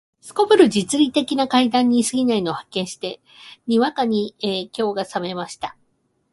[0.33, 3.21] 頗る実利的な階段に過ぎないのを発見して、
[3.67, 4.35] にわかに
[4.73, 5.77] 興が覚めました